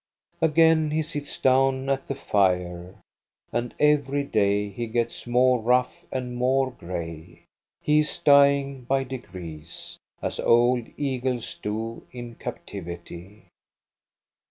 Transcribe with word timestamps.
Again 0.41 0.89
he 0.89 1.03
sits 1.03 1.37
down 1.37 1.87
at 1.87 2.07
the 2.07 2.15
fire, 2.15 2.95
and 3.51 3.75
every 3.79 4.23
day 4.23 4.67
he 4.69 4.87
gets 4.87 5.27
more 5.27 5.59
rough 5.59 6.05
and 6.11 6.35
more 6.35 6.71
gray. 6.71 7.43
He 7.83 7.99
is 7.99 8.17
dying 8.17 8.81
by 8.85 9.03
degrees, 9.03 9.99
as 10.19 10.39
old 10.39 10.87
eagles 10.97 11.53
do 11.53 12.01
in 12.11 12.33
captivity. 12.33 13.45